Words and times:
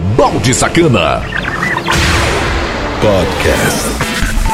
Balde 0.00 0.54
Sacana. 0.54 1.22
Podcast. 3.00 3.86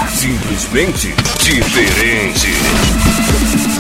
Simplesmente 0.08 1.14
diferente. 1.40 3.77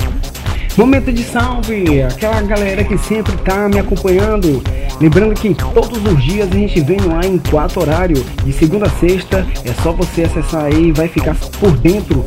Momento 0.76 1.10
de 1.10 1.24
salve, 1.24 2.02
aquela 2.02 2.42
galera 2.42 2.84
que 2.84 2.98
sempre 2.98 3.34
tá 3.38 3.66
me 3.66 3.78
acompanhando. 3.78 4.62
Lembrando 5.00 5.34
que 5.34 5.54
todos 5.54 6.04
os 6.04 6.22
dias 6.22 6.52
a 6.52 6.54
gente 6.54 6.80
vem 6.80 7.00
lá 7.00 7.24
em 7.24 7.38
quatro 7.38 7.80
horário, 7.80 8.22
de 8.44 8.52
segunda 8.52 8.86
a 8.86 8.90
sexta. 8.90 9.46
É 9.64 9.72
só 9.82 9.92
você 9.92 10.24
acessar 10.24 10.64
aí 10.64 10.88
e 10.88 10.92
vai 10.92 11.08
ficar 11.08 11.34
por 11.58 11.70
dentro 11.78 12.26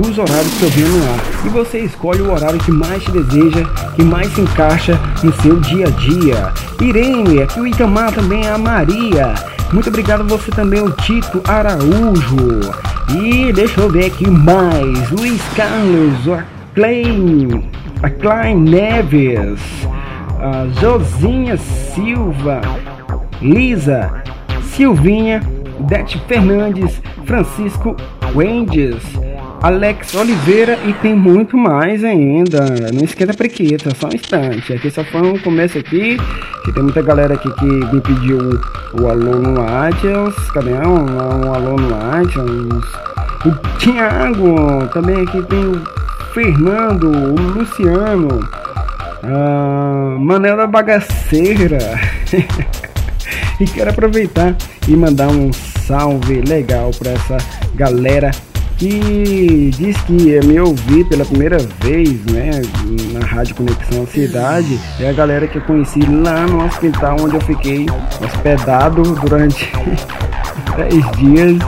dos 0.00 0.18
horários 0.18 0.54
que 0.54 0.62
eu 0.62 0.70
venho 0.70 0.88
no 0.88 1.04
ar. 1.04 1.18
E 1.44 1.48
você 1.48 1.78
escolhe 1.80 2.22
o 2.22 2.32
horário 2.32 2.58
que 2.58 2.70
mais 2.70 3.02
te 3.02 3.10
deseja, 3.10 3.64
que 3.94 4.02
mais 4.02 4.32
se 4.32 4.40
encaixa 4.40 4.98
no 5.22 5.32
seu 5.42 5.60
dia 5.60 5.86
a 5.86 5.90
dia. 5.90 6.52
Irene, 6.80 7.42
aqui 7.42 7.60
o 7.60 7.66
Itamar 7.66 8.12
também 8.12 8.46
é 8.46 8.50
a 8.50 8.58
Maria. 8.58 9.34
Muito 9.72 9.88
obrigado 9.88 10.24
você 10.24 10.50
também, 10.50 10.80
o 10.80 10.90
Tito 10.90 11.42
Araújo. 11.46 12.60
E 13.10 13.52
deixa 13.52 13.80
eu 13.80 13.90
ver 13.90 14.06
aqui 14.06 14.28
mais. 14.28 15.10
Luiz 15.10 15.42
Carlos, 15.56 16.28
a 16.28 16.44
Klein, 16.74 17.68
a 18.02 18.10
Klein 18.10 18.56
Neves, 18.60 19.60
a 20.40 20.66
Josinha 20.80 21.56
Silva, 21.56 22.60
Lisa, 23.42 24.22
Silvinha, 24.74 25.42
Dete 25.80 26.20
Fernandes, 26.26 27.00
Francisco 27.24 27.96
Wendes, 28.34 29.02
Alex 29.60 30.14
Oliveira 30.14 30.78
e 30.86 30.92
tem 30.94 31.14
muito 31.14 31.56
mais 31.56 32.04
ainda. 32.04 32.64
Não 32.92 33.04
esquenta 33.04 33.34
prequita, 33.34 33.92
só 33.94 34.06
um 34.06 34.14
instante. 34.14 34.72
Aqui 34.72 34.90
só 34.90 35.02
foi 35.04 35.22
um 35.22 35.38
começo 35.38 35.78
aqui. 35.78 36.16
Que 36.64 36.72
tem 36.72 36.82
muita 36.82 37.02
galera 37.02 37.34
aqui 37.34 37.50
que 37.54 37.64
me 37.64 38.00
pediu 38.00 38.38
o, 38.38 39.02
o 39.02 39.10
alô 39.10 39.36
no. 39.36 39.54
Cadê? 40.54 40.72
Um, 40.74 41.46
um 41.46 41.54
alô 41.54 41.76
no. 41.76 41.88
O 43.46 43.78
Thiago. 43.78 44.86
Também 44.92 45.22
aqui 45.22 45.42
tem 45.42 45.64
o 45.64 45.82
Fernando, 46.32 47.10
o 47.10 47.58
Luciano. 47.58 48.48
Ah, 49.24 50.16
Manel 50.20 50.56
da 50.56 50.68
Bagaceira. 50.68 51.78
e 53.60 53.64
quero 53.64 53.90
aproveitar 53.90 54.54
e 54.86 54.94
mandar 54.94 55.28
um 55.28 55.52
salve 55.52 56.42
legal 56.42 56.92
para 56.96 57.10
essa 57.10 57.38
galera 57.74 58.30
que 58.78 59.70
diz 59.76 59.96
que 60.02 60.12
ia 60.12 60.40
me 60.42 60.58
ouvir 60.60 61.04
pela 61.04 61.24
primeira 61.24 61.58
vez, 61.80 62.24
né, 62.26 62.62
na 63.12 63.26
Rádio 63.26 63.56
Conexão 63.56 64.06
Cidade, 64.06 64.78
é 65.00 65.10
a 65.10 65.12
galera 65.12 65.48
que 65.48 65.58
eu 65.58 65.62
conheci 65.62 66.00
lá 66.00 66.46
no 66.46 66.64
hospital 66.64 67.16
onde 67.20 67.34
eu 67.34 67.40
fiquei 67.40 67.86
hospedado 68.24 69.02
durante 69.16 69.70
10 70.76 71.10
dias. 71.16 71.58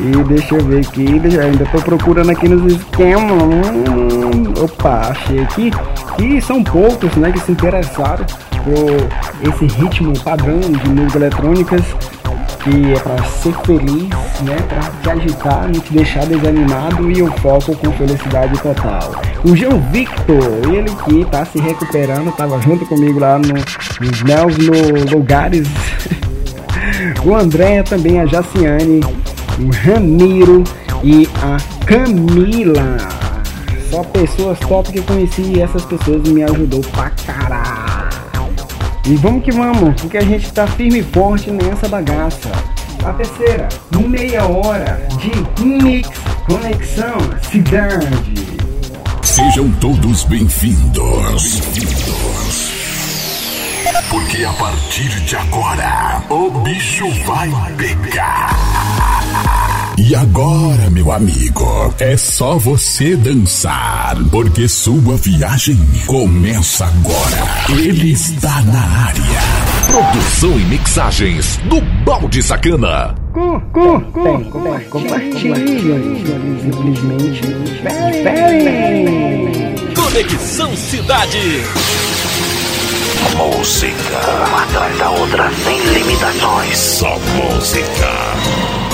E 0.00 0.24
deixa 0.28 0.54
eu 0.54 0.64
ver 0.64 0.86
aqui, 0.86 1.06
ainda 1.40 1.66
tô 1.72 1.78
procurando 1.82 2.30
aqui 2.30 2.48
nos 2.48 2.72
esquemas. 2.72 3.32
Hum, 3.32 4.54
opa, 4.62 5.10
achei 5.10 5.40
aqui 5.40 5.72
que 6.16 6.40
são 6.40 6.62
poucos, 6.62 7.16
né, 7.16 7.32
que 7.32 7.40
se 7.40 7.50
interessaram 7.50 8.24
por 8.62 9.48
esse 9.48 9.66
ritmo 9.80 10.16
padrão 10.20 10.60
de 10.60 10.88
música 10.88 11.18
eletrônicas 11.18 11.82
que 12.68 12.92
é 12.92 12.98
para 12.98 13.24
ser 13.24 13.54
feliz, 13.64 14.08
né, 14.42 14.56
para 14.68 14.90
te 15.02 15.10
agitar, 15.10 15.64
não 15.64 15.80
te 15.80 15.92
deixar 15.92 16.26
desanimado 16.26 17.10
e 17.10 17.18
eu 17.18 17.32
foco 17.38 17.74
com 17.76 17.90
felicidade 17.92 18.60
total. 18.60 19.22
O 19.44 19.56
João 19.56 19.80
Victor, 19.90 20.74
ele 20.74 20.90
que 21.04 21.24
tá 21.30 21.44
se 21.46 21.58
recuperando, 21.58 22.30
tava 22.32 22.60
junto 22.60 22.84
comigo 22.86 23.18
lá 23.18 23.38
no, 23.38 23.54
nos 23.54 24.22
Mels 24.22 24.58
no 24.58 25.16
Lugares. 25.16 25.66
o 27.24 27.34
André 27.34 27.82
também, 27.82 28.20
a 28.20 28.26
Jaciane, 28.26 29.00
o 29.58 29.70
Ramiro 29.86 30.62
e 31.02 31.26
a 31.42 31.56
Camila. 31.86 32.98
Só 33.90 34.02
pessoas 34.04 34.58
top 34.60 34.92
que 34.92 34.98
eu 34.98 35.04
conheci 35.04 35.42
e 35.56 35.62
essas 35.62 35.84
pessoas 35.86 36.22
me 36.28 36.42
ajudou 36.42 36.80
pra 36.92 37.10
caralho. 37.10 37.87
E 39.08 39.16
vamos 39.16 39.42
que 39.42 39.50
vamos, 39.50 39.98
porque 40.02 40.18
a 40.18 40.22
gente 40.22 40.52
tá 40.52 40.66
firme 40.66 40.98
e 40.98 41.02
forte 41.02 41.50
nessa 41.50 41.88
bagaça. 41.88 42.50
A 43.02 43.10
terceira, 43.14 43.66
meia 44.06 44.44
hora 44.44 45.00
de 45.16 45.64
Mix 45.64 46.10
Conexão 46.46 47.16
Cidade. 47.40 48.06
Sejam 49.22 49.70
todos 49.80 50.24
bem-vindos. 50.24 51.60
Bem-vindos. 51.60 52.70
Porque 54.10 54.44
a 54.44 54.52
partir 54.52 55.08
de 55.24 55.36
agora, 55.36 56.22
o 56.28 56.50
bicho 56.60 57.08
vai 57.24 57.50
pegar. 57.78 58.50
E 60.00 60.14
agora, 60.14 60.88
meu 60.90 61.10
amigo, 61.10 61.92
é 61.98 62.16
só 62.16 62.56
você 62.56 63.16
dançar, 63.16 64.16
porque 64.30 64.68
sua 64.68 65.16
viagem 65.16 65.76
começa 66.06 66.86
agora. 66.86 67.66
Ele 67.68 68.12
está 68.12 68.62
na 68.62 68.78
área. 68.78 69.40
Produção 69.88 70.56
e 70.56 70.64
mixagens 70.66 71.56
do 71.64 71.80
Balde 72.04 72.40
Sacana. 72.44 73.12
Com, 73.32 73.60
com, 73.72 74.00
com, 74.12 74.44
compartilhe, 74.88 75.66
simplesmente. 76.62 77.40
Conexão 79.96 80.76
Cidade. 80.76 81.62
Música, 83.36 84.46
uma 84.48 84.62
atrás 84.62 84.96
da 84.96 85.10
outra, 85.10 85.50
sem 85.64 85.80
limitações. 85.92 86.78
Só 86.78 87.18
música. 87.18 88.87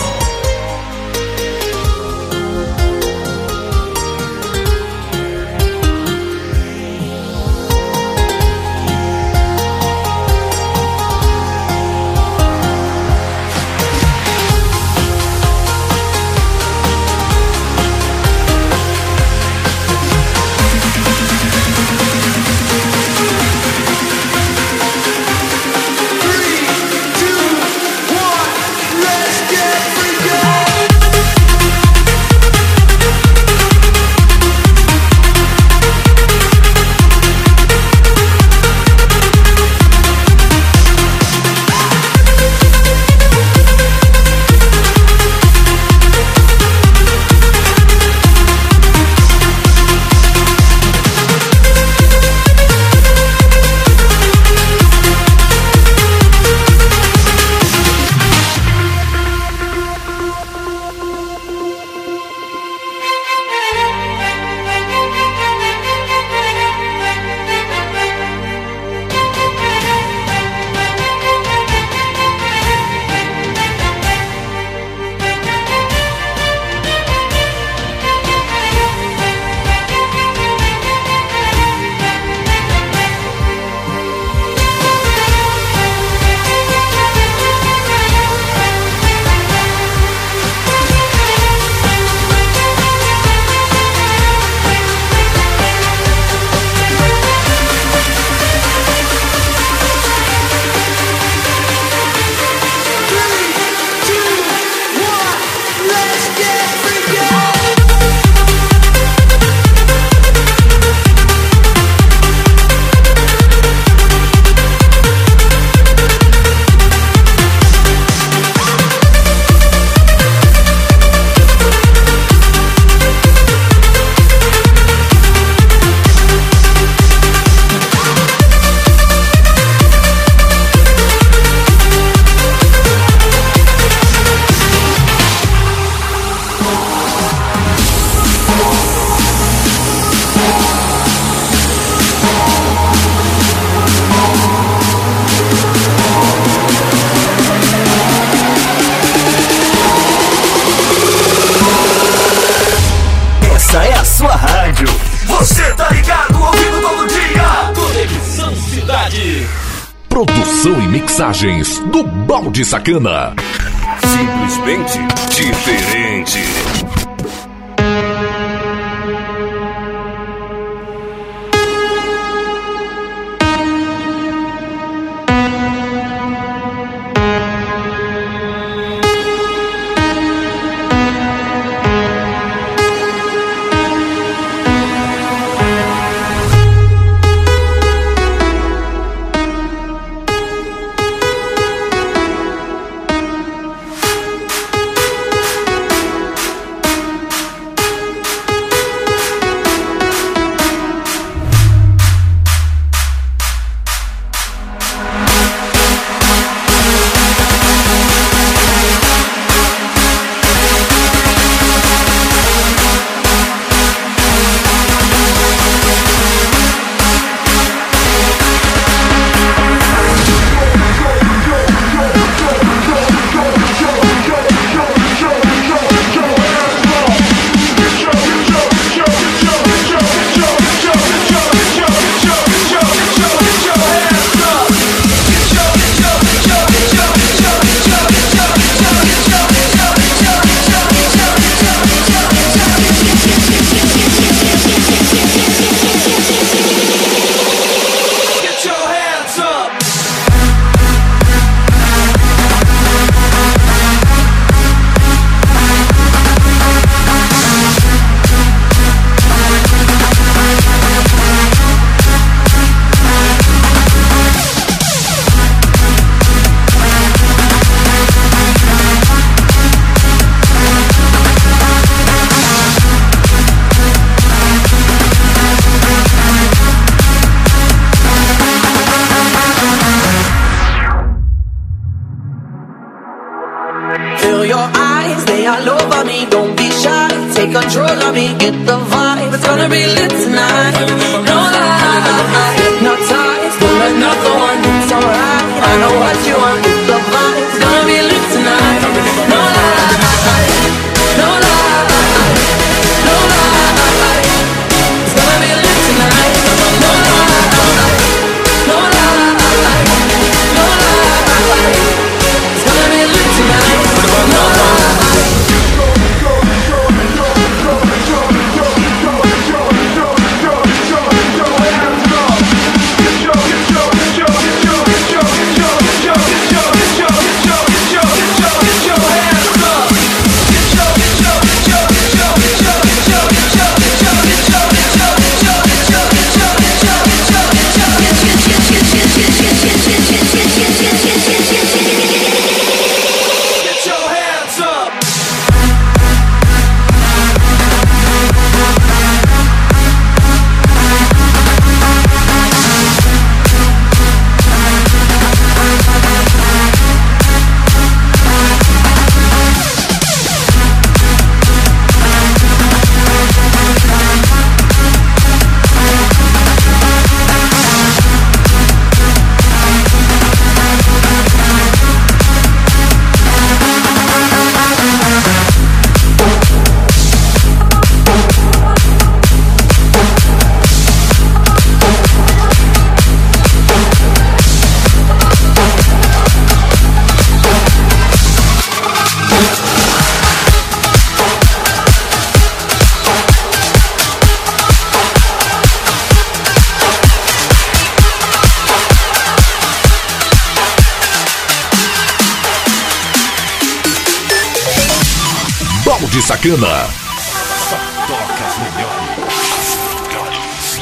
Sacana. 162.84 163.43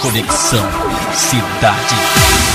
Conexão 0.02 0.68
Cidade. 1.14 2.51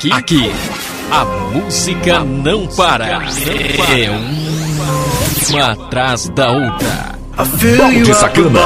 Aqui, 0.00 0.12
aqui, 0.12 0.52
a 1.10 1.24
música 1.26 2.24
não 2.24 2.66
para. 2.68 3.04
É 3.06 4.10
uma 5.50 5.72
atrás 5.72 6.26
da 6.30 6.50
outra. 6.50 7.18
Balde 7.76 8.14
Sacana. 8.14 8.60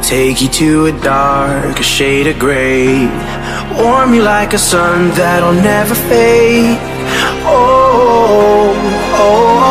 Take 0.00 0.44
you 0.44 0.48
to 0.50 0.86
a 0.86 0.92
dark 1.02 1.82
shade 1.82 2.28
of 2.28 2.38
gray. 2.38 3.08
Warm 3.76 4.14
you 4.14 4.22
like 4.22 4.54
a 4.54 4.58
sun 4.58 5.10
that'll 5.16 5.54
never 5.54 5.96
fade. 5.96 6.78
oh, 7.46 8.72
oh. 9.14 9.64
oh. 9.64 9.67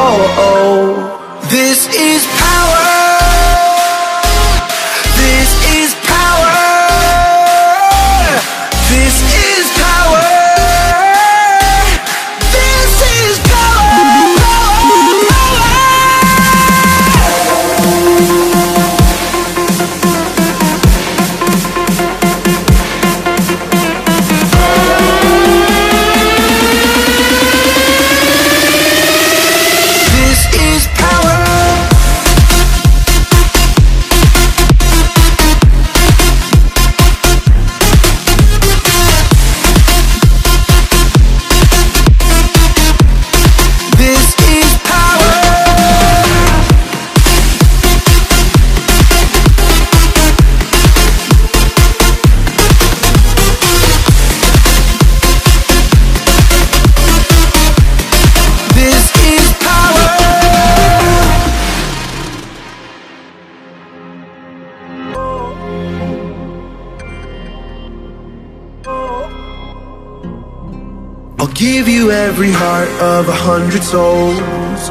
every 72.12 72.52
heart 72.52 72.89
of 73.02 73.28
a 73.28 73.38
hundred 73.50 73.84
souls. 73.84 74.82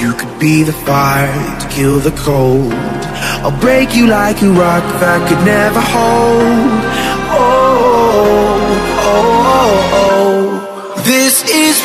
You 0.00 0.12
could 0.14 0.38
be 0.38 0.62
the 0.62 0.72
fire 0.72 1.60
to 1.60 1.68
kill 1.68 1.98
the 1.98 2.12
cold. 2.12 2.72
I'll 3.42 3.58
break 3.60 3.94
you 3.94 4.06
like 4.06 4.42
a 4.42 4.50
rock 4.50 4.84
that 5.00 5.28
could 5.28 5.44
never 5.44 5.80
hold. 5.80 6.80
Oh, 7.32 7.90
oh, 9.06 9.14
oh, 9.14 9.62
oh, 9.62 10.96
oh. 10.96 11.02
This 11.04 11.42
is 11.50 11.80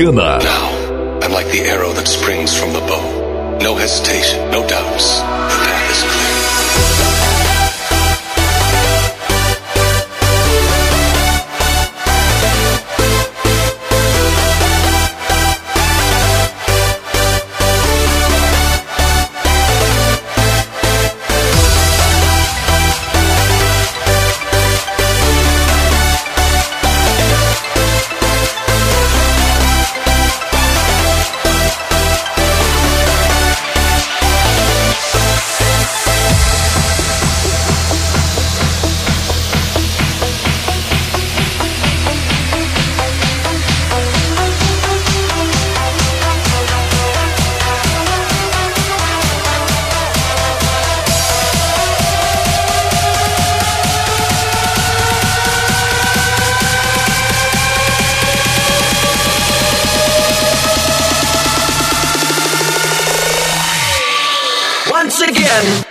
Balde 0.00 0.69
again. 65.50 65.89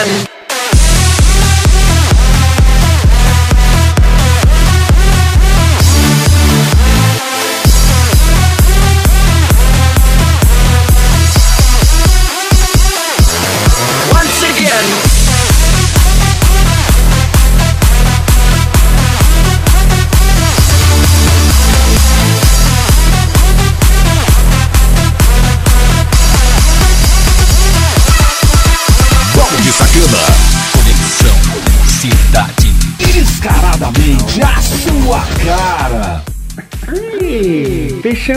Again. 0.00 0.37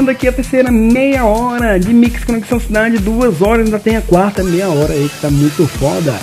Fechando 0.01 0.11
aqui 0.11 0.27
a 0.27 0.31
terceira 0.31 0.71
meia 0.71 1.25
hora 1.25 1.79
de 1.79 1.93
Mix 1.93 2.23
Conexão 2.23 2.59
Cidade, 2.59 2.97
duas 2.97 3.39
horas, 3.39 3.67
ainda 3.67 3.77
tem 3.77 3.97
a 3.97 4.01
quarta 4.01 4.43
meia 4.43 4.67
hora 4.67 4.93
aí 4.93 5.07
que 5.07 5.21
tá 5.21 5.29
muito 5.29 5.67
foda. 5.67 6.19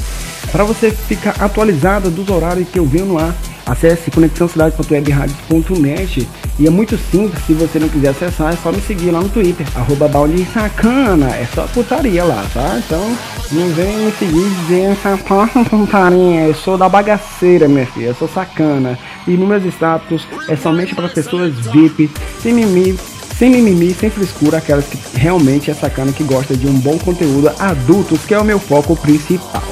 Para 0.51 0.65
você 0.65 0.91
ficar 0.91 1.37
atualizado 1.39 2.11
dos 2.11 2.29
horários 2.29 2.69
que 2.69 2.81
eu 2.81 2.85
venho 2.85 3.07
no 3.07 3.19
ar, 3.19 3.33
acesse 3.65 4.11
conexãocidade.webradio.net 4.11 6.29
e 6.59 6.67
é 6.67 6.71
muito 6.71 6.99
simples, 6.99 7.41
se 7.47 7.55
você 7.55 7.79
não 7.79 7.89
quiser 7.89 8.09
acessar, 8.09 8.53
é 8.53 8.57
só 8.57 8.73
me 8.73 8.81
seguir 8.81 9.13
lá 9.13 9.21
no 9.21 9.29
Twitter, 9.29 9.65
arroba 9.77 10.11
sacana, 10.53 11.29
é 11.37 11.47
só 11.55 11.69
putaria 11.69 12.25
lá, 12.25 12.45
tá? 12.53 12.83
Então 12.85 13.17
não 13.53 13.69
vem 13.75 13.97
me 13.97 14.11
seguir 14.11 14.51
dizer 14.63 14.91
essa 14.91 15.17
porra 15.19 15.65
putaria, 15.65 16.49
eu 16.49 16.55
sou 16.55 16.77
da 16.77 16.89
bagaceira, 16.89 17.69
minha 17.69 17.87
filha, 17.87 18.07
eu 18.07 18.15
sou 18.17 18.27
sacana. 18.27 18.99
E 19.25 19.37
nos 19.37 19.47
meus 19.47 19.65
status 19.67 20.27
é 20.49 20.57
somente 20.57 20.97
para 20.97 21.09
pessoas 21.09 21.55
VIP, 21.55 22.11
sem 22.43 22.53
mimimi, 22.53 22.99
sem 23.39 23.51
mimimi, 23.51 23.95
sem 23.95 24.11
frescura, 24.11 24.59
aquelas 24.59 24.85
que 24.85 24.99
realmente 25.15 25.71
é 25.71 25.75
sacana, 25.75 26.13
que 26.13 26.25
gosta 26.25 26.57
de 26.57 26.67
um 26.67 26.75
bom 26.75 26.99
conteúdo 26.99 27.51
adultos, 27.59 28.25
que 28.25 28.35
é 28.35 28.39
o 28.39 28.45
meu 28.45 28.59
foco 28.59 28.97
principal, 28.97 29.63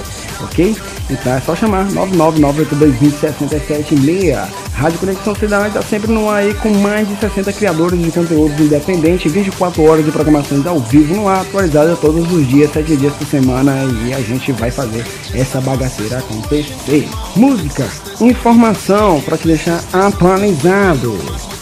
ok? 0.41 0.77
Então 1.11 1.35
é 1.35 1.41
só 1.41 1.57
chamar 1.57 1.89
999822067 1.89 4.37
Rádio 4.73 4.99
Conexão 4.99 5.35
Cidade 5.35 5.69
está 5.69 5.81
sempre 5.81 6.13
no 6.13 6.29
ar 6.29 6.43
aí 6.43 6.53
com 6.55 6.69
mais 6.69 7.09
de 7.09 7.17
60 7.17 7.51
criadores 7.55 7.99
de 7.99 8.11
conteúdos 8.11 8.61
independentes, 8.61 9.33
24 9.33 9.83
horas 9.83 10.05
de 10.05 10.13
programações 10.13 10.67
ao 10.67 10.79
vivo 10.79 11.15
no 11.15 11.27
ar, 11.29 11.41
atualizada 11.41 11.97
todos 11.97 12.31
os 12.31 12.47
dias, 12.47 12.71
7 12.73 12.95
dias 12.97 13.15
por 13.15 13.27
semana 13.27 13.73
e 14.05 14.13
a 14.13 14.21
gente 14.21 14.53
vai 14.53 14.71
fazer 14.71 15.03
essa 15.33 15.59
bagaceira 15.61 16.19
acontecer. 16.19 17.09
Música, 17.35 17.89
informação 18.21 19.23
para 19.23 19.39
te 19.39 19.47
deixar 19.47 19.83
atualizado. 19.93 21.56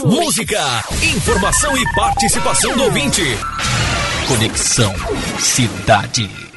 Sucesso! 0.00 0.06
Música, 0.06 0.84
informação 1.02 1.76
e 1.76 1.94
participação 1.94 2.74
do 2.76 2.84
ouvinte. 2.84 3.22
Conexão 4.26 4.94
Cidade. 5.38 6.49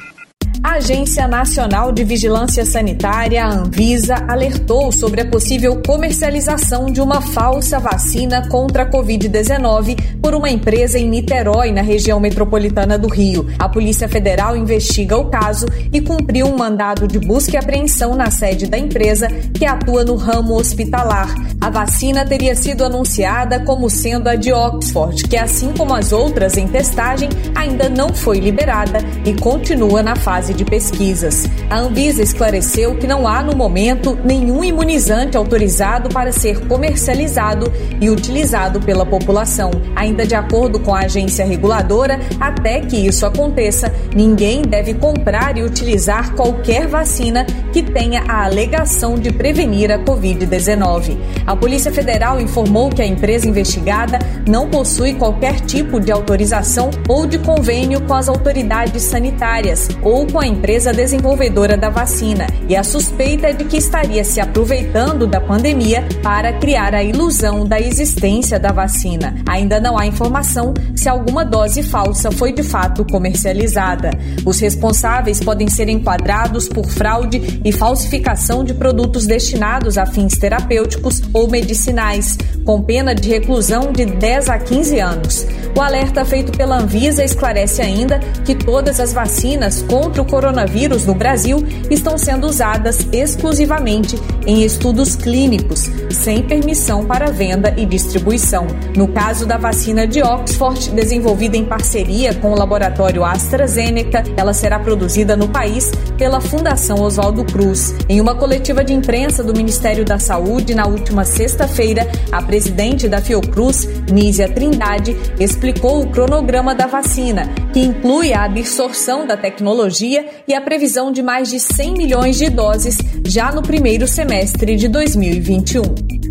A 0.64 0.76
Agência 0.76 1.28
Nacional 1.28 1.92
de 1.92 2.02
Vigilância 2.04 2.64
Sanitária, 2.64 3.46
Anvisa, 3.46 4.14
alertou 4.26 4.90
sobre 4.90 5.20
a 5.20 5.26
possível 5.26 5.82
comercialização 5.86 6.86
de 6.86 7.02
uma 7.02 7.20
falsa 7.20 7.78
vacina 7.78 8.48
contra 8.48 8.84
a 8.84 8.90
Covid-19 8.90 10.18
por 10.22 10.34
uma 10.34 10.48
empresa 10.48 10.98
em 10.98 11.06
Niterói, 11.06 11.70
na 11.70 11.82
região 11.82 12.18
metropolitana 12.18 12.96
do 12.96 13.08
Rio. 13.08 13.46
A 13.58 13.68
Polícia 13.68 14.08
Federal 14.08 14.56
investiga 14.56 15.18
o 15.18 15.28
caso 15.28 15.66
e 15.92 16.00
cumpriu 16.00 16.46
um 16.46 16.56
mandado 16.56 17.06
de 17.06 17.18
busca 17.18 17.56
e 17.56 17.58
apreensão 17.58 18.14
na 18.14 18.30
sede 18.30 18.66
da 18.66 18.78
empresa, 18.78 19.28
que 19.52 19.66
atua 19.66 20.02
no 20.02 20.14
ramo 20.14 20.54
hospitalar. 20.54 21.34
A 21.60 21.68
vacina 21.68 22.24
teria 22.24 22.54
sido 22.54 22.84
anunciada 22.84 23.60
como 23.60 23.90
sendo 23.90 24.28
a 24.28 24.34
de 24.34 24.50
Oxford, 24.50 25.24
que, 25.24 25.36
assim 25.36 25.74
como 25.76 25.94
as 25.94 26.10
outras 26.10 26.56
em 26.56 26.66
testagem, 26.66 27.28
ainda 27.54 27.90
não 27.90 28.14
foi 28.14 28.38
liberada 28.38 29.00
e 29.26 29.34
continua 29.34 30.02
na 30.02 30.16
fase 30.16 30.53
de 30.54 30.64
pesquisas. 30.64 31.44
A 31.68 31.78
Anvisa 31.78 32.22
esclareceu 32.22 32.94
que 32.96 33.06
não 33.06 33.26
há, 33.26 33.42
no 33.42 33.56
momento, 33.56 34.18
nenhum 34.24 34.64
imunizante 34.64 35.36
autorizado 35.36 36.08
para 36.08 36.32
ser 36.32 36.66
comercializado 36.66 37.72
e 38.00 38.08
utilizado 38.08 38.80
pela 38.80 39.04
população. 39.04 39.70
Ainda 39.94 40.26
de 40.26 40.34
acordo 40.34 40.78
com 40.80 40.94
a 40.94 41.00
agência 41.00 41.44
reguladora, 41.44 42.20
até 42.40 42.80
que 42.80 42.96
isso 42.96 43.26
aconteça, 43.26 43.92
ninguém 44.14 44.62
deve 44.62 44.94
comprar 44.94 45.56
e 45.56 45.62
utilizar 45.62 46.34
qualquer 46.34 46.86
vacina 46.86 47.44
que 47.72 47.82
tenha 47.82 48.22
a 48.28 48.44
alegação 48.44 49.16
de 49.16 49.32
prevenir 49.32 49.90
a 49.90 49.98
Covid-19. 49.98 51.16
A 51.46 51.56
Polícia 51.56 51.92
Federal 51.92 52.40
informou 52.40 52.90
que 52.90 53.02
a 53.02 53.06
empresa 53.06 53.48
investigada 53.48 54.18
não 54.48 54.68
possui 54.68 55.14
qualquer 55.14 55.60
tipo 55.60 56.00
de 56.00 56.12
autorização 56.12 56.90
ou 57.08 57.26
de 57.26 57.38
convênio 57.38 58.00
com 58.02 58.14
as 58.14 58.28
autoridades 58.28 59.02
sanitárias 59.02 59.88
ou 60.02 60.26
com 60.26 60.40
a 60.40 60.43
empresa 60.46 60.92
desenvolvedora 60.92 61.76
da 61.76 61.90
vacina 61.90 62.46
e 62.68 62.76
a 62.76 62.82
suspeita 62.82 63.48
é 63.48 63.52
de 63.52 63.64
que 63.64 63.76
estaria 63.76 64.24
se 64.24 64.40
aproveitando 64.40 65.26
da 65.26 65.40
pandemia 65.40 66.04
para 66.22 66.52
criar 66.54 66.94
a 66.94 67.02
ilusão 67.02 67.66
da 67.66 67.80
existência 67.80 68.58
da 68.58 68.72
vacina. 68.72 69.34
Ainda 69.46 69.80
não 69.80 69.98
há 69.98 70.06
informação 70.06 70.74
se 70.94 71.08
alguma 71.08 71.44
dose 71.44 71.82
falsa 71.82 72.30
foi 72.30 72.52
de 72.52 72.62
fato 72.62 73.04
comercializada. 73.04 74.10
Os 74.44 74.58
responsáveis 74.60 75.40
podem 75.40 75.68
ser 75.68 75.88
enquadrados 75.88 76.68
por 76.68 76.86
fraude 76.86 77.60
e 77.64 77.72
falsificação 77.72 78.64
de 78.64 78.74
produtos 78.74 79.26
destinados 79.26 79.98
a 79.98 80.06
fins 80.06 80.36
terapêuticos 80.36 81.22
ou 81.32 81.48
medicinais, 81.48 82.36
com 82.64 82.82
pena 82.82 83.14
de 83.14 83.28
reclusão 83.28 83.92
de 83.92 84.04
10 84.04 84.48
a 84.48 84.58
15 84.58 84.98
anos. 84.98 85.46
O 85.76 85.80
alerta 85.80 86.24
feito 86.24 86.56
pela 86.56 86.78
Anvisa 86.78 87.24
esclarece 87.24 87.82
ainda 87.82 88.20
que 88.44 88.54
todas 88.54 89.00
as 89.00 89.12
vacinas 89.12 89.82
contra 89.82 90.22
o 90.22 90.24
coronavírus 90.34 91.06
no 91.06 91.14
Brasil 91.14 91.64
estão 91.88 92.18
sendo 92.18 92.48
usadas 92.48 93.06
exclusivamente 93.12 94.20
em 94.44 94.64
estudos 94.64 95.14
clínicos, 95.14 95.88
sem 96.10 96.42
permissão 96.42 97.06
para 97.06 97.30
venda 97.30 97.72
e 97.76 97.86
distribuição. 97.86 98.66
No 98.96 99.06
caso 99.06 99.46
da 99.46 99.56
vacina 99.56 100.08
de 100.08 100.20
Oxford, 100.22 100.90
desenvolvida 100.90 101.56
em 101.56 101.64
parceria 101.64 102.34
com 102.34 102.50
o 102.50 102.58
laboratório 102.58 103.24
AstraZeneca, 103.24 104.24
ela 104.36 104.52
será 104.52 104.80
produzida 104.80 105.36
no 105.36 105.48
país 105.48 105.92
pela 106.18 106.40
Fundação 106.40 107.00
Oswaldo 107.00 107.44
Cruz. 107.44 107.94
Em 108.08 108.20
uma 108.20 108.34
coletiva 108.34 108.82
de 108.82 108.92
imprensa 108.92 109.44
do 109.44 109.54
Ministério 109.54 110.04
da 110.04 110.18
Saúde 110.18 110.74
na 110.74 110.88
última 110.88 111.24
sexta-feira, 111.24 112.10
a 112.32 112.42
presidente 112.42 113.08
da 113.08 113.20
Fiocruz, 113.20 113.88
Nízia 114.10 114.48
Trindade, 114.48 115.16
explicou 115.38 116.02
o 116.02 116.10
cronograma 116.10 116.74
da 116.74 116.88
vacina, 116.88 117.48
que 117.72 117.78
inclui 117.78 118.32
a 118.32 118.42
absorção 118.44 119.26
da 119.26 119.36
tecnologia 119.36 120.13
e 120.46 120.54
a 120.54 120.60
previsão 120.60 121.10
de 121.10 121.22
mais 121.22 121.48
de 121.48 121.58
100 121.58 121.94
milhões 121.94 122.36
de 122.36 122.50
doses 122.50 122.98
já 123.26 123.50
no 123.52 123.62
primeiro 123.62 124.06
semestre 124.06 124.76
de 124.76 124.88
2021. 124.88 125.82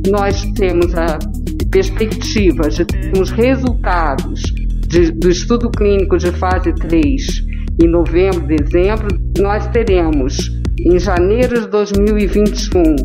Nós 0.10 0.44
temos 0.56 0.94
a 0.96 1.18
perspectiva 1.72 2.70
de 2.70 2.86
termos 2.86 3.32
resultados 3.32 4.42
de, 4.88 5.12
do 5.12 5.30
estudo 5.30 5.72
clínico 5.72 6.18
de 6.18 6.32
fase 6.34 6.74
3 6.76 7.02
em 7.82 7.88
novembro, 7.90 8.46
dezembro. 8.46 9.08
Nós 9.40 9.66
teremos 9.68 10.52
em 10.80 11.00
janeiro 11.00 11.62
de 11.62 11.68
2021 11.68 12.96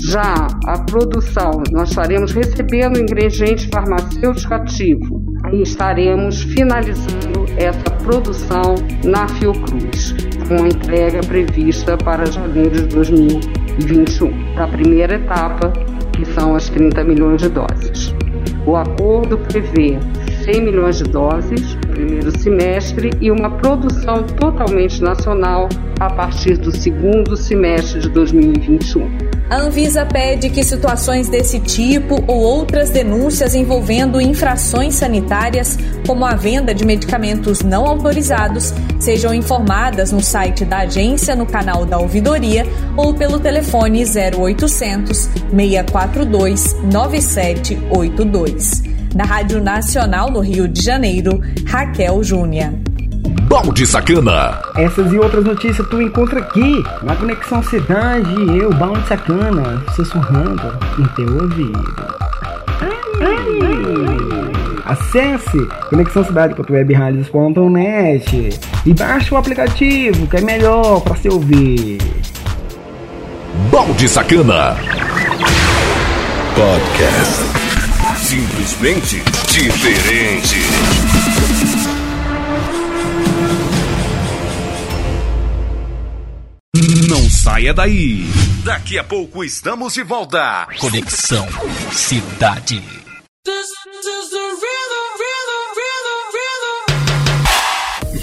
já 0.00 0.46
a 0.66 0.78
produção, 0.84 1.62
nós 1.70 1.90
estaremos 1.90 2.32
recebendo 2.32 2.98
ingrediente 2.98 3.68
farmacêutico 3.68 4.54
ativo 4.54 5.27
e 5.52 5.62
estaremos 5.62 6.42
finalizando 6.42 7.46
essa 7.56 7.90
produção 8.02 8.74
na 9.04 9.26
Fiocruz, 9.28 10.14
com 10.46 10.66
entrega 10.66 11.20
prevista 11.20 11.96
para 11.96 12.26
janeiro 12.26 12.70
de 12.70 12.86
2021, 12.94 14.58
a 14.58 14.66
primeira 14.66 15.14
etapa, 15.14 15.72
que 16.12 16.24
são 16.24 16.54
as 16.54 16.68
30 16.68 17.04
milhões 17.04 17.42
de 17.42 17.48
doses. 17.48 18.14
O 18.66 18.76
acordo 18.76 19.38
prevê 19.38 19.98
100 20.50 20.62
milhões 20.62 20.96
de 20.96 21.04
doses 21.04 21.74
no 21.74 21.92
primeiro 21.92 22.38
semestre 22.38 23.10
e 23.20 23.30
uma 23.30 23.50
produção 23.58 24.22
totalmente 24.22 25.02
nacional 25.02 25.68
a 26.00 26.08
partir 26.08 26.56
do 26.56 26.74
segundo 26.74 27.36
semestre 27.36 28.00
de 28.00 28.08
2021. 28.08 29.10
A 29.50 29.58
Anvisa 29.58 30.06
pede 30.06 30.48
que 30.48 30.64
situações 30.64 31.28
desse 31.28 31.60
tipo 31.60 32.24
ou 32.26 32.38
outras 32.38 32.88
denúncias 32.88 33.54
envolvendo 33.54 34.18
infrações 34.18 34.94
sanitárias, 34.94 35.76
como 36.06 36.24
a 36.24 36.34
venda 36.34 36.74
de 36.74 36.86
medicamentos 36.86 37.60
não 37.60 37.84
autorizados, 37.84 38.72
sejam 38.98 39.34
informadas 39.34 40.12
no 40.12 40.22
site 40.22 40.64
da 40.64 40.78
agência, 40.78 41.36
no 41.36 41.44
canal 41.44 41.84
da 41.84 41.98
ouvidoria 41.98 42.64
ou 42.96 43.12
pelo 43.12 43.38
telefone 43.38 44.02
0800 44.02 45.28
642 45.50 46.74
9782. 46.90 48.97
Da 49.14 49.24
Rádio 49.24 49.62
Nacional 49.62 50.30
no 50.30 50.40
Rio 50.40 50.68
de 50.68 50.82
Janeiro, 50.82 51.40
Raquel 51.66 52.22
Júnior. 52.22 52.72
Balde 53.48 53.86
Sacana. 53.86 54.60
Essas 54.76 55.10
e 55.12 55.18
outras 55.18 55.44
notícias 55.44 55.86
tu 55.88 56.00
encontra 56.02 56.40
aqui 56.40 56.82
na 57.02 57.16
Conexão 57.16 57.62
Cidade. 57.62 58.34
Eu, 58.58 58.70
Balde 58.74 59.06
Sacana, 59.08 59.82
sussurrando 59.96 60.78
em 60.98 61.06
teu 61.14 61.42
ouvido. 61.42 62.18
Acesse 64.84 65.66
conexãocidade.webradios.net 65.90 68.60
e 68.86 68.94
baixe 68.94 69.34
o 69.34 69.36
aplicativo 69.36 70.26
que 70.26 70.36
é 70.36 70.40
melhor 70.40 71.00
para 71.00 71.16
se 71.16 71.28
ouvir. 71.28 71.98
Balde 73.70 74.08
Sacana. 74.08 74.76
Podcast. 76.54 77.47
Simplesmente 78.28 79.22
diferente. 79.50 80.56
Não 87.08 87.30
saia 87.30 87.72
daí. 87.72 88.26
Daqui 88.62 88.98
a 88.98 89.04
pouco 89.04 89.42
estamos 89.42 89.94
de 89.94 90.02
volta. 90.02 90.68
Conexão 90.78 91.48
Cidade. 91.90 93.07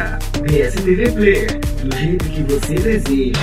PSTV 0.46 1.12
Player, 1.12 1.60
do 1.84 1.98
jeito 1.98 2.26
que 2.26 2.44
você 2.44 2.76
deseja. 2.76 3.40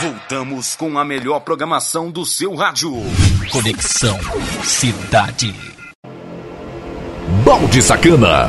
Voltamos 0.00 0.76
com 0.76 0.96
a 0.98 1.04
melhor 1.04 1.40
programação 1.40 2.10
do 2.10 2.24
seu 2.24 2.54
rádio. 2.54 2.90
Conexão 3.50 4.18
Cidade. 4.62 5.54
Balde 7.44 7.82
Sacana. 7.82 8.48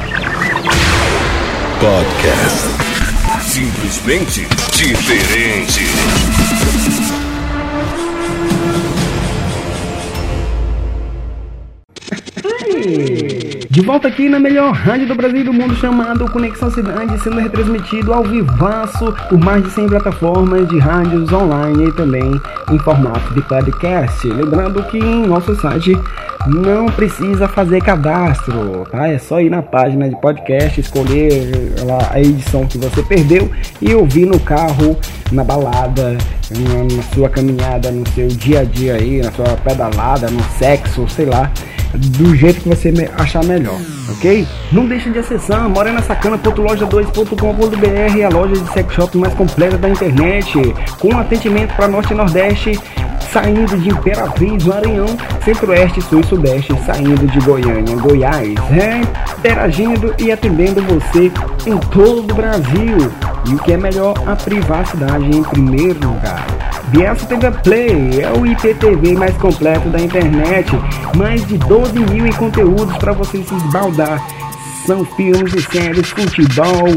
Podcast. 1.80 2.68
Simplesmente 3.42 4.48
diferente. 4.72 5.82
De 13.70 13.80
volta 13.80 14.08
aqui 14.08 14.28
na 14.28 14.39
melhor 14.39 14.74
rádio 14.74 15.08
do 15.08 15.15
Brasil 15.15 15.41
e 15.41 15.44
do 15.44 15.54
mundo 15.54 15.76
chamado 15.76 16.30
Conexão 16.32 16.70
Cidade, 16.72 17.17
sendo 17.24 17.39
retransmitido 17.39 18.12
ao 18.12 18.24
vivaço 18.24 19.13
por 19.30 19.39
mais 19.39 19.63
de 19.63 19.70
100 19.70 19.88
plataformas 19.88 20.67
de 20.67 20.80
rádios 20.80 21.32
online 21.32 21.88
e 21.88 21.91
também 21.94 22.41
em 22.72 22.80
formato 22.80 23.34
de 23.34 23.41
podcast. 23.44 24.28
Lembrando 24.28 24.84
que 24.84 24.98
em 24.98 25.28
nosso 25.28 25.56
site 25.56 25.98
não 26.48 26.88
precisa 26.88 27.48
fazer 27.48 27.82
cadastro, 27.82 28.86
tá? 28.91 29.08
É 29.08 29.20
só 29.20 29.39
ir 29.39 29.50
na 29.50 29.62
página 29.62 30.10
de 30.10 30.20
podcast, 30.20 30.82
escolher 30.82 31.52
a 32.12 32.20
edição 32.20 32.65
que 32.65 32.80
você 32.80 33.04
perdeu 33.04 33.50
e 33.80 33.94
ouvir 33.94 34.26
no 34.26 34.39
carro, 34.39 34.98
na 35.32 35.44
balada, 35.44 36.17
na 36.50 37.04
sua 37.13 37.30
caminhada, 37.30 37.91
no 37.91 38.08
seu 38.10 38.28
dia 38.28 38.62
a 38.62 38.63
dia 38.63 38.96
aí, 38.96 39.22
na 39.22 39.32
sua 39.32 39.56
pedalada, 39.63 40.30
no 40.30 40.44
sexo, 40.58 41.08
sei 41.08 41.28
lá 41.28 41.52
do 41.94 42.36
jeito 42.36 42.62
que 42.62 42.70
você 42.70 42.94
achar 43.18 43.44
melhor, 43.44 43.80
ok? 44.10 44.48
Não 44.72 44.88
deixe 44.88 45.10
de 45.10 45.20
acessar 45.20 45.68
morenasacana.loja2.com.br, 45.70 48.26
a 48.26 48.30
loja 48.30 48.54
de 48.54 48.72
sex 48.72 48.94
shop 48.94 49.18
mais 49.18 49.34
completa 49.34 49.78
da 49.78 49.90
internet, 49.90 50.54
com 51.00 51.18
atendimento 51.18 51.76
para 51.76 51.88
Norte 51.88 52.14
e 52.14 52.16
Nordeste, 52.16 52.80
saindo 53.32 53.78
de 53.78 53.90
Imperatriz, 53.90 54.66
Maranhão, 54.66 55.08
Centro-Oeste, 55.44 56.02
Sul 56.02 56.22
e 56.22 56.26
Sudeste, 56.26 56.74
saindo 56.86 57.28
de 57.28 57.40
Goiânia, 57.40 57.96
Goiás, 57.96 58.56
é, 58.72 59.02
interagindo 59.38 60.14
e 60.20 60.32
atendendo 60.32 60.82
você 60.82 61.32
em 61.66 61.78
todo 61.78 62.32
o 62.32 62.36
Brasil. 62.36 63.12
E 63.50 63.56
o 63.56 63.60
que 63.60 63.74
é 63.74 63.78
melhor, 63.78 64.14
a 64.26 64.36
privacidade 64.36 65.26
em 65.26 65.44
primeiro 65.44 66.08
lugar. 66.08 66.71
Bielsa 66.92 67.26
TV 67.26 67.52
Play 67.64 68.22
é 68.22 68.32
o 68.38 68.46
IPTV 68.46 69.16
mais 69.16 69.36
completo 69.38 69.88
da 69.90 70.00
internet. 70.02 70.70
Mais 71.16 71.46
de 71.48 71.58
12 71.58 71.98
mil 71.98 72.28
em 72.28 72.34
conteúdos 72.34 72.98
para 72.98 73.14
você 73.14 73.42
se 73.42 73.56
esbaldar. 73.56 74.22
São 74.86 75.06
filmes 75.06 75.54
e 75.54 75.62
séries, 75.62 76.10
futebol, 76.10 76.90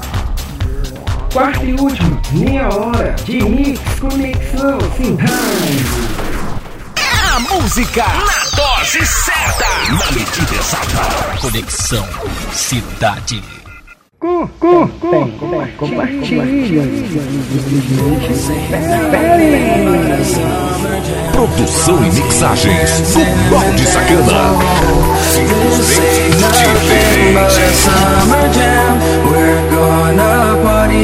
Quarta 1.32 1.64
e 1.64 1.72
última, 1.72 2.20
meia 2.32 2.68
hora 2.68 3.14
de 3.24 3.42
mix 3.42 3.80
conexão 3.98 4.76
a 4.78 6.21
música 7.50 8.04
na 8.06 8.56
dose 8.56 9.04
certa, 9.04 9.66
na 9.90 10.12
medida 10.12 10.54
exata. 10.54 11.40
Conexão 11.40 12.08
Cidade. 12.52 13.42
Com, 14.18 14.46
com, 14.46 14.86
com, 14.88 15.30
compartilha. 15.76 16.82
Produção 21.32 22.04
e 22.04 22.10
mixagens 22.12 23.00
do 23.12 23.50
Balde 23.50 23.86
Sacana. 23.86 24.54
Simplesmente 25.32 26.30
diferente. 26.60 27.62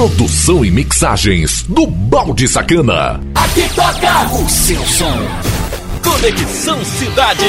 Produção 0.00 0.64
e 0.64 0.70
mixagens 0.70 1.62
do 1.64 1.86
Balde 1.86 2.48
Sacana. 2.48 3.20
Aqui 3.34 3.68
toca 3.74 4.34
o 4.34 4.48
seu 4.48 4.82
som. 4.86 5.18
Conexão 6.02 6.82
Cidade. 6.82 7.44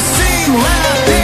sing 0.00 0.54
loud. 0.54 1.19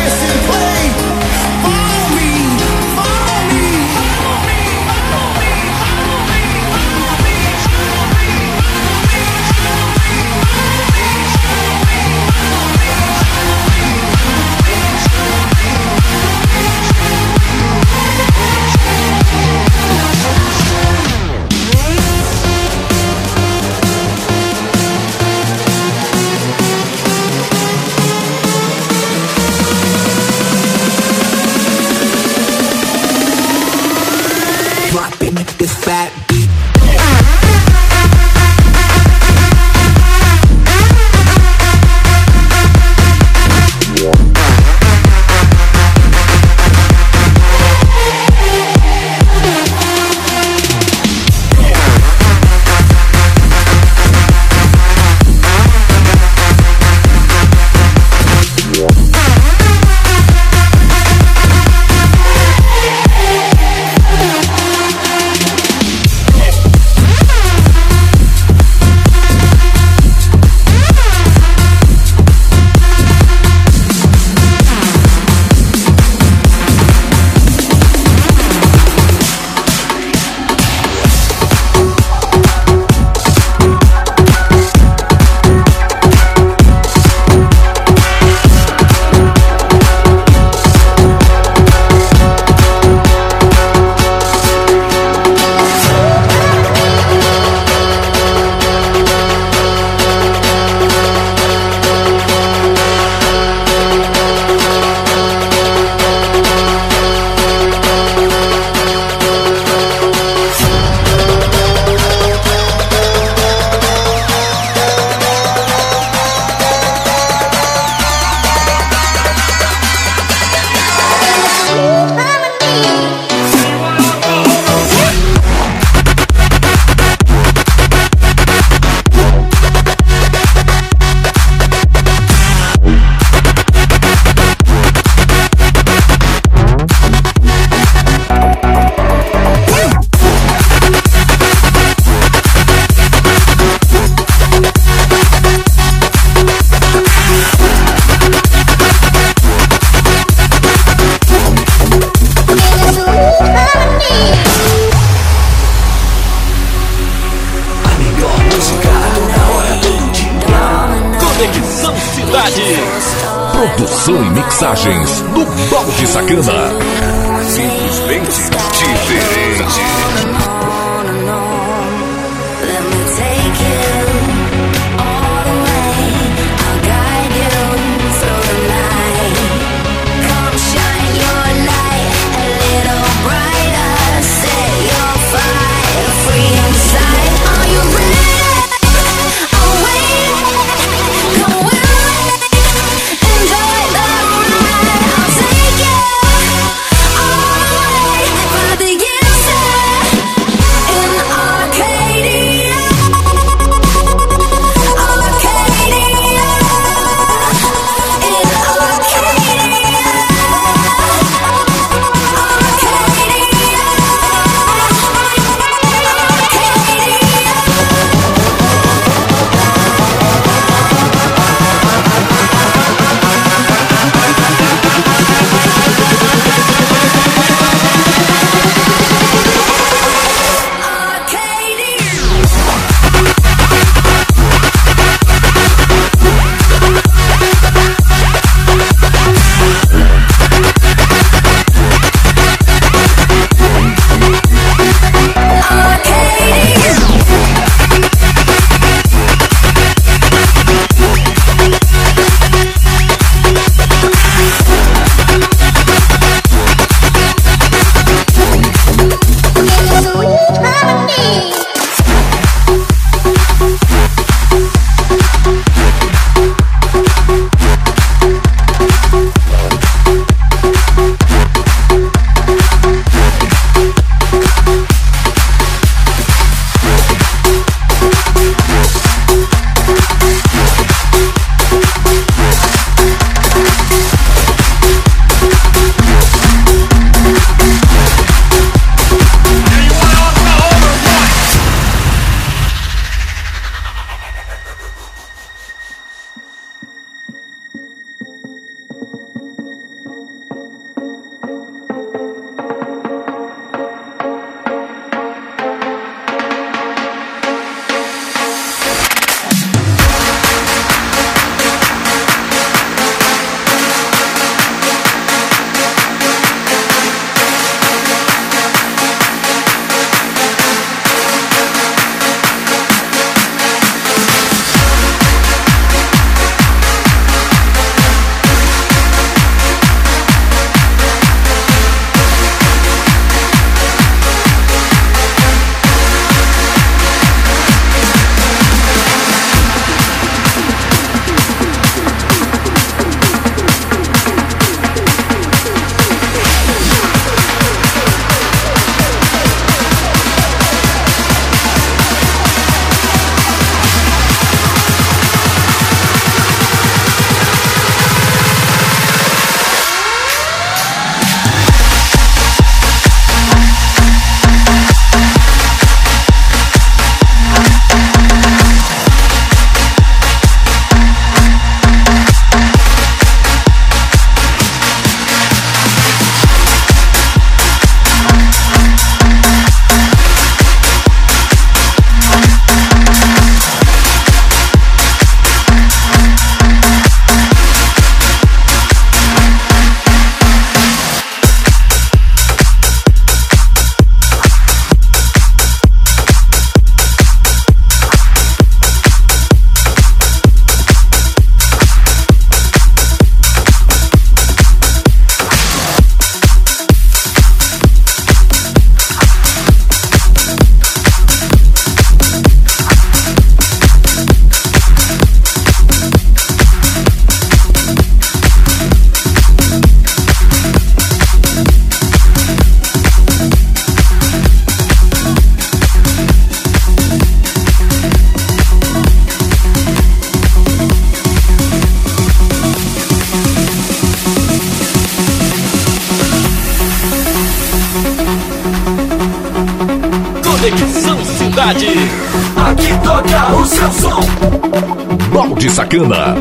Balde 446.05 446.36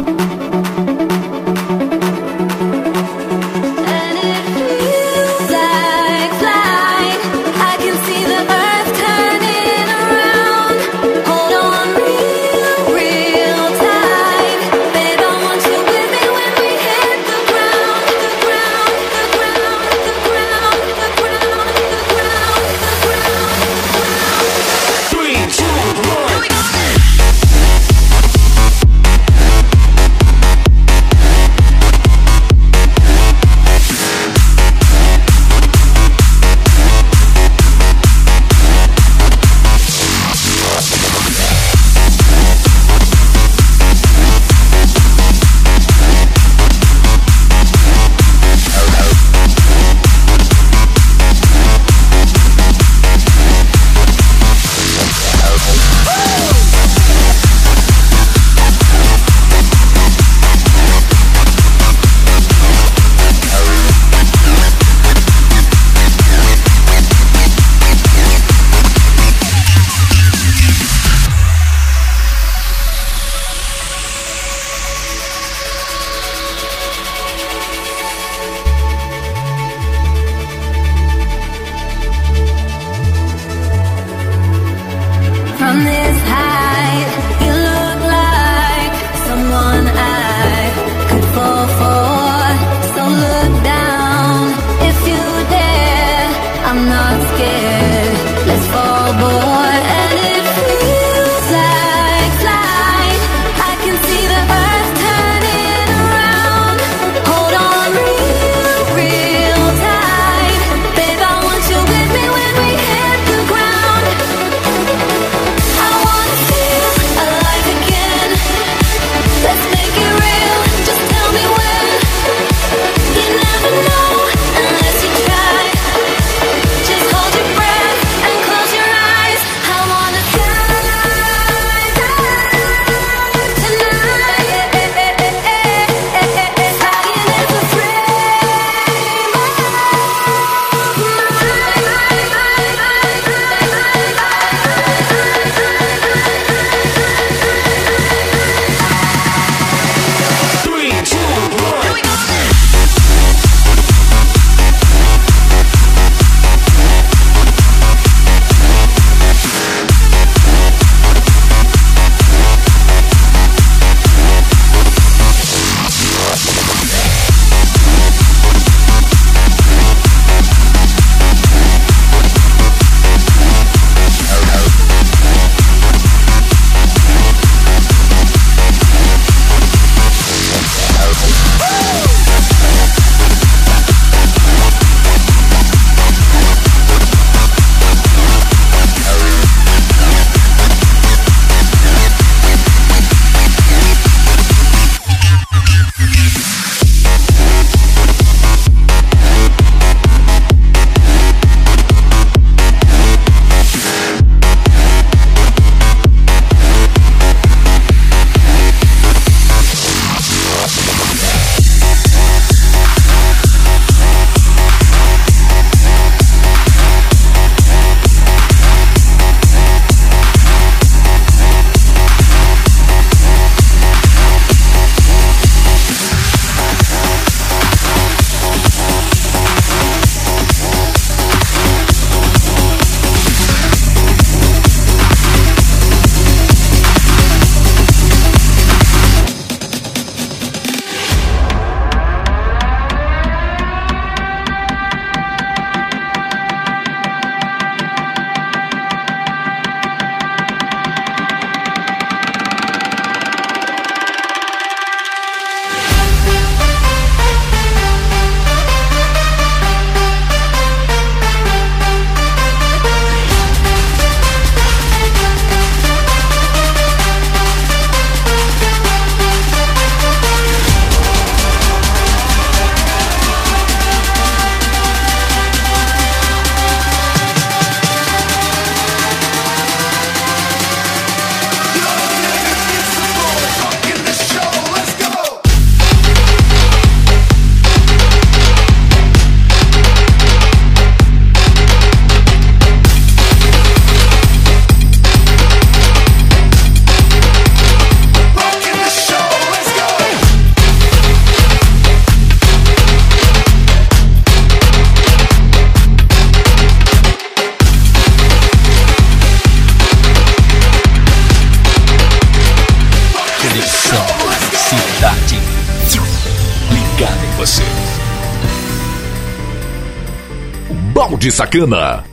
Balde 321.26 321.32
Sacana. 321.32 322.04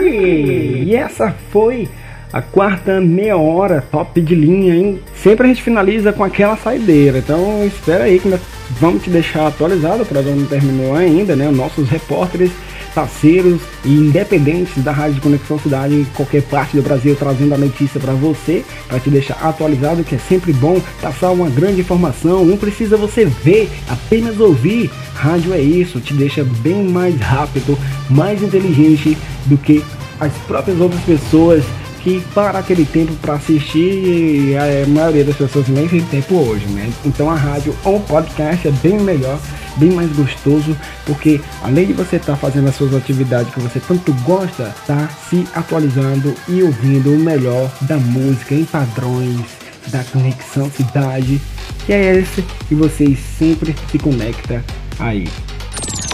E 0.00 0.94
essa 0.94 1.34
foi 1.50 1.88
a 2.32 2.40
quarta 2.40 3.00
meia 3.00 3.36
hora 3.36 3.84
top 3.90 4.20
de 4.20 4.34
linha, 4.34 4.74
hein? 4.74 5.00
Sempre 5.14 5.46
a 5.46 5.48
gente 5.48 5.62
finaliza 5.62 6.12
com 6.12 6.24
aquela 6.24 6.56
saideira. 6.56 7.18
Então 7.18 7.64
espera 7.66 8.04
aí 8.04 8.18
que 8.18 8.28
nós 8.28 8.40
vamos 8.80 9.02
te 9.02 9.10
deixar 9.10 9.46
atualizado. 9.46 10.04
O 10.04 10.06
programa 10.06 10.36
não 10.36 10.46
terminou 10.46 10.94
ainda, 10.94 11.36
né? 11.36 11.50
Nossos 11.50 11.88
repórteres, 11.88 12.50
parceiros 12.94 13.60
e 13.84 13.88
independentes 13.88 14.82
da 14.82 14.92
Rádio 14.92 15.20
Conexão 15.20 15.58
Cidade 15.58 15.94
em 15.94 16.04
qualquer 16.04 16.42
parte 16.42 16.76
do 16.76 16.82
Brasil 16.82 17.16
trazendo 17.16 17.54
a 17.54 17.58
notícia 17.58 18.00
para 18.00 18.12
você, 18.12 18.64
para 18.88 19.00
te 19.00 19.10
deixar 19.10 19.34
atualizado, 19.42 20.04
que 20.04 20.14
é 20.14 20.18
sempre 20.18 20.52
bom 20.52 20.80
passar 21.00 21.30
uma 21.30 21.48
grande 21.48 21.80
informação. 21.80 22.44
Não 22.44 22.56
precisa 22.56 22.96
você 22.96 23.24
ver, 23.24 23.70
apenas 23.88 24.38
ouvir. 24.40 24.90
Rádio 25.14 25.52
é 25.52 25.60
isso, 25.60 26.00
te 26.00 26.14
deixa 26.14 26.44
bem 26.44 26.88
mais 26.88 27.18
rápido, 27.20 27.78
mais 28.08 28.42
inteligente 28.42 29.16
do 29.46 29.56
que 29.56 29.84
as 30.18 30.32
próprias 30.46 30.80
outras 30.80 31.02
pessoas 31.02 31.64
que 32.02 32.20
para 32.34 32.58
aquele 32.58 32.84
tempo 32.84 33.12
para 33.16 33.34
assistir 33.34 34.56
a 34.56 34.86
maioria 34.88 35.24
das 35.24 35.36
pessoas 35.36 35.68
nem 35.68 35.86
tem 35.86 36.00
tempo 36.02 36.34
hoje, 36.36 36.66
né? 36.66 36.90
Então 37.04 37.30
a 37.30 37.34
rádio 37.34 37.76
ou 37.84 38.00
podcast 38.00 38.66
é 38.66 38.70
bem 38.70 38.98
melhor, 38.98 39.38
bem 39.76 39.90
mais 39.90 40.10
gostoso, 40.12 40.76
porque 41.04 41.40
além 41.62 41.86
de 41.86 41.92
você 41.92 42.16
estar 42.16 42.32
tá 42.32 42.38
fazendo 42.38 42.68
as 42.68 42.76
suas 42.76 42.94
atividades 42.94 43.52
que 43.52 43.60
você 43.60 43.80
tanto 43.80 44.12
gosta, 44.24 44.74
tá 44.86 45.08
se 45.28 45.46
atualizando 45.54 46.34
e 46.48 46.62
ouvindo 46.62 47.12
o 47.12 47.18
melhor 47.18 47.70
da 47.82 47.96
música 47.96 48.54
em 48.54 48.64
padrões 48.64 49.40
da 49.88 50.04
conexão 50.04 50.70
cidade, 50.70 51.40
que 51.86 51.92
é 51.92 52.16
esse 52.16 52.42
que 52.68 52.74
vocês 52.74 53.18
sempre 53.38 53.74
se 53.90 53.98
conecta 53.98 54.64
aí. 54.98 55.28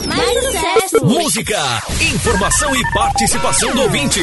Mais 0.07 0.45
sucesso! 0.45 1.05
Música, 1.05 1.83
informação 2.01 2.75
e 2.75 2.83
participação 2.93 3.73
do 3.73 3.83
ouvinte. 3.83 4.21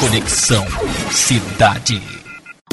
Conexão 0.00 0.64
Cidade. 1.10 2.00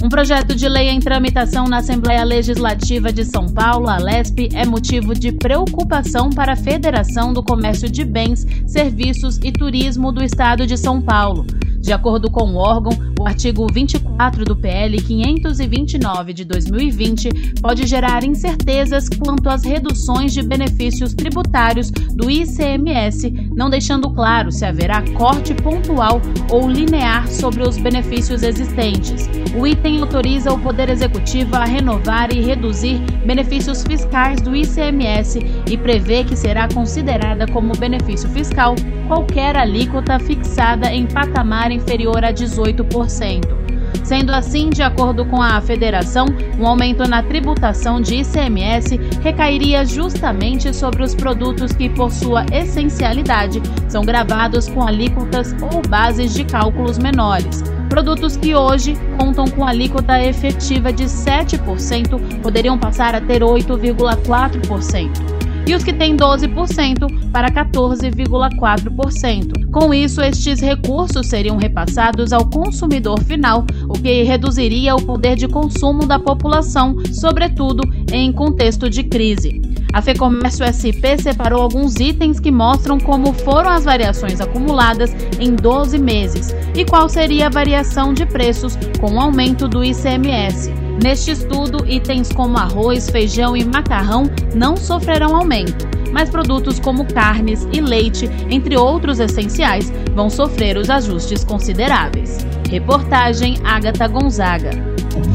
Um 0.02 0.08
projeto 0.08 0.56
de 0.56 0.70
lei 0.70 0.88
em 0.88 1.00
tramitação 1.02 1.66
na 1.66 1.80
Assembleia 1.80 2.24
Legislativa 2.24 3.12
de 3.12 3.26
São 3.26 3.48
Paulo, 3.48 3.90
a 3.90 3.98
LESP, 3.98 4.48
é 4.54 4.66
motivo 4.66 5.14
de 5.14 5.34
preocupação 5.34 6.30
para 6.30 6.54
a 6.54 6.56
Federação 6.56 7.34
do 7.34 7.44
Comércio 7.44 7.90
de 7.90 8.06
Bens, 8.06 8.48
Serviços 8.66 9.40
e 9.44 9.52
Turismo 9.52 10.14
do 10.14 10.24
Estado 10.24 10.66
de 10.66 10.78
São 10.78 11.02
Paulo. 11.02 11.46
De 11.80 11.94
acordo 11.94 12.30
com 12.30 12.52
o 12.52 12.56
órgão, 12.58 12.92
o 13.20 13.28
artigo 13.28 13.66
24 13.72 14.44
do 14.46 14.56
PL 14.56 15.02
529 15.02 16.34
de 16.34 16.46
2020 16.46 17.30
pode 17.62 17.88
gerar 17.88 18.24
incertezas 18.24 19.10
quanto 19.10 19.50
às 19.50 19.64
reduções 19.64 20.34
de 20.34 20.42
benefícios 20.42 21.14
tributários 21.14 21.90
do 21.90 22.30
ICMS, 22.30 23.32
não 23.56 23.70
deixando 23.70 24.10
claro 24.10 24.52
se 24.52 24.66
haverá 24.66 25.02
corte 25.14 25.54
pontual 25.54 26.22
ou 26.52 26.70
linear 26.70 27.28
sobre 27.28 27.68
os 27.68 27.78
benefícios 27.78 28.44
existentes. 28.44 29.30
O 29.58 29.66
item 29.66 30.02
autoriza 30.02 30.54
o 30.54 30.60
Poder 30.60 30.90
Executivo 30.90 31.56
a 31.56 31.66
renovar 31.66 32.32
e 32.32 32.42
reduzir 32.42 33.00
benefícios 33.26 33.84
fiscais 33.84 34.42
do 34.42 34.56
ICMS 34.56 35.40
e 35.70 35.78
prevê 35.78 36.24
que 36.24 36.36
será 36.36 36.68
considerada 36.68 37.48
como 37.48 37.78
benefício 37.78 38.30
fiscal 38.30 38.76
qualquer 39.08 39.56
alíquota 39.56 40.20
fixada 40.20 40.94
em 40.94 41.08
patamar 41.08 41.72
inferior 41.78 42.26
a 42.26 42.34
18%. 42.34 43.68
Sendo 44.04 44.32
assim, 44.32 44.70
de 44.70 44.82
acordo 44.82 45.26
com 45.26 45.42
a 45.42 45.60
federação, 45.60 46.28
um 46.58 46.66
aumento 46.66 47.08
na 47.08 47.22
tributação 47.22 48.02
de 48.02 48.22
ICMS 48.22 48.98
recairia 49.22 49.86
justamente 49.86 50.74
sobre 50.74 51.04
os 51.04 51.14
produtos 51.14 51.74
que, 51.74 51.90
por 51.90 52.12
sua 52.12 52.46
essencialidade, 52.52 53.62
são 53.88 54.04
gravados 54.04 54.70
com 54.70 54.86
alíquotas 54.86 55.56
ou 55.62 55.82
bases 55.88 56.34
de 56.34 56.46
cálculos 56.46 56.98
menores. 56.98 57.64
Produtos 57.90 58.38
que 58.38 58.56
hoje 58.56 58.98
contam 59.20 59.48
com 59.48 59.66
alíquota 59.66 60.22
efetiva 60.22 60.92
de 60.92 61.06
7% 61.06 62.42
poderiam 62.42 62.78
passar 62.78 63.16
a 63.16 63.22
ter 63.22 63.42
8,4% 63.42 65.37
e 65.68 65.76
os 65.76 65.84
que 65.84 65.92
têm 65.92 66.16
12% 66.16 67.32
para 67.32 67.52
14,4%. 67.52 69.70
Com 69.70 69.94
isso, 69.94 70.22
estes 70.22 70.62
recursos 70.62 71.28
seriam 71.28 71.58
repassados 71.58 72.32
ao 72.32 72.50
consumidor 72.50 73.22
final, 73.22 73.66
o 73.90 73.94
que 73.94 74.24
reduziria 74.24 74.96
o 74.96 75.06
poder 75.06 75.36
de 75.36 75.48
consumo 75.48 76.08
da 76.08 76.18
população, 76.18 76.96
sobretudo 77.14 77.84
em 78.12 78.32
contexto 78.32 78.90
de 78.90 79.04
crise. 79.04 79.62
A 79.94 80.02
FEComércio 80.02 80.66
SP 80.66 81.18
separou 81.18 81.62
alguns 81.62 82.00
itens 82.00 82.40
que 82.40 82.52
mostram 82.52 82.98
como 83.00 83.34
foram 83.34 83.70
as 83.70 83.84
variações 83.84 84.40
acumuladas 84.40 85.14
em 85.40 85.56
12 85.56 85.98
meses 85.98 86.56
e 86.76 86.86
qual 86.86 87.10
seria 87.10 87.48
a 87.48 87.50
variação 87.50 88.14
de 88.14 88.24
preços 88.26 88.78
com 89.00 89.16
o 89.16 89.20
aumento 89.20 89.68
do 89.68 89.84
ICMS. 89.84 90.87
Neste 91.02 91.32
estudo, 91.32 91.86
itens 91.88 92.32
como 92.32 92.58
arroz, 92.58 93.10
feijão 93.10 93.56
e 93.56 93.64
macarrão 93.64 94.24
não 94.56 94.76
sofrerão 94.76 95.36
aumento, 95.36 95.88
mas 96.12 96.30
produtos 96.30 96.80
como 96.80 97.06
carnes 97.06 97.68
e 97.72 97.80
leite, 97.80 98.30
entre 98.50 98.76
outros 98.76 99.20
essenciais, 99.20 99.94
vão 100.16 100.30
sofrer 100.30 100.76
os 100.76 100.90
ajustes 100.90 101.44
consideráveis. 101.44 102.46
Reportagem 102.70 103.58
Agatha 103.64 104.08
Gonzaga. 104.08 104.72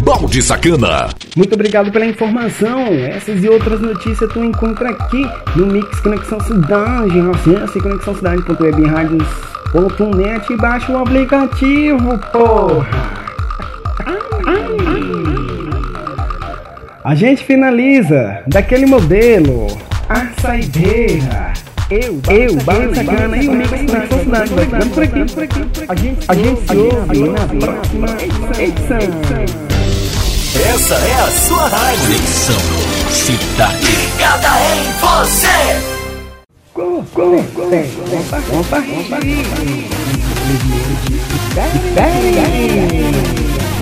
Balde 0.04 0.42
Sacana. 0.42 1.10
Muito 1.36 1.54
obrigado 1.54 1.92
pela 1.92 2.06
informação. 2.06 2.86
Essas 2.88 3.42
e 3.42 3.48
outras 3.48 3.80
notícias 3.80 4.30
tu 4.32 4.44
encontra 4.44 4.90
aqui 4.90 5.26
no 5.56 5.66
Mix 5.66 5.98
Conexão 6.00 6.38
Cidade. 6.40 7.20
Acesse 7.20 7.80
conexãocidade.webradios.net 7.80 10.52
e 10.52 10.56
baixa 10.56 10.92
o 10.92 10.98
aplicativo, 10.98 12.18
porra. 12.32 13.21
A 17.04 17.16
gente 17.16 17.42
finaliza 17.42 18.44
daquele 18.46 18.86
modelo, 18.86 19.66
a 20.08 20.28
saideira. 20.40 21.52
Eu, 21.90 22.20
eu, 22.30 22.54
Barra 22.62 22.94
Sacana 22.94 23.36
e 23.36 23.48
o 23.48 23.52
Mix 23.52 23.72
na 23.92 24.06
Sociedade 24.06 24.54
vai 24.54 24.64
ficando 24.64 24.90
por 24.90 25.02
aqui, 25.02 25.24
por 25.34 25.42
aqui, 25.42 25.64
por 25.64 25.82
aqui. 25.82 25.86
A 25.88 25.94
gente, 25.96 26.24
a 26.28 26.34
gente 26.34 26.60
se 26.64 26.76
ouve 26.76 27.28
na 27.28 27.48
próxima 27.66 28.06
edição. 28.62 29.00
Essa 30.72 30.94
é 30.94 31.14
a 31.14 31.26
sua 31.26 31.68
rádio. 31.68 32.02
Conexão 32.04 32.60
Cidade. 33.10 33.84
Ligada 33.84 34.48
em 34.76 34.84
você. 35.00 35.58
Com, 36.72 37.02
com, 37.02 37.42
com, 37.42 37.82
compartilhe. 38.62 39.42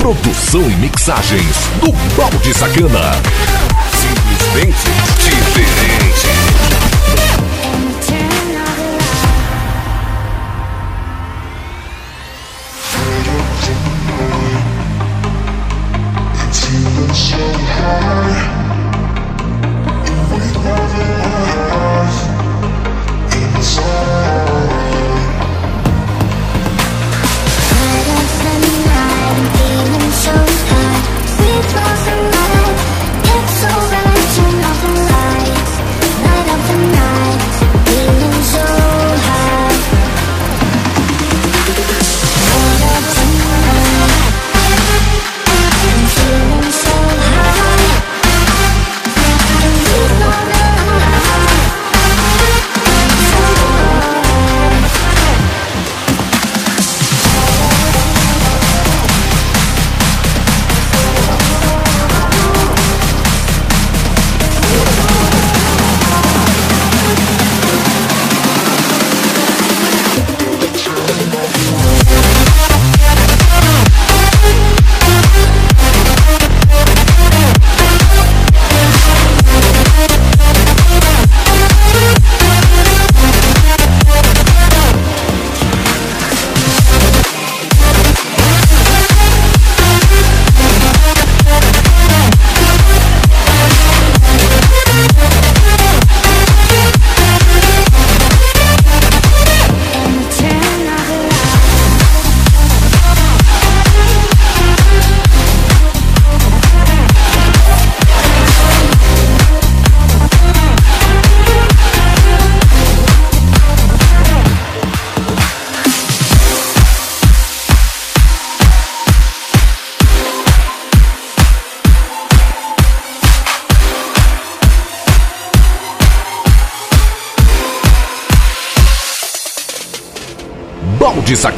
Produção 0.00 0.62
e 0.62 0.76
mixagens 0.76 1.56
do 1.78 1.92
Balde 2.16 2.54
Sacana. 2.54 3.12
Simplesmente 3.92 4.90
diferente. 5.18 5.90
We 16.72 17.00
never 30.26 30.69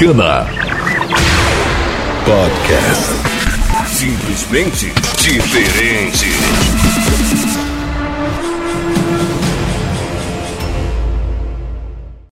Balde 0.02 0.51